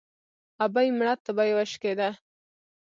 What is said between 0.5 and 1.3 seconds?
ابۍ مړه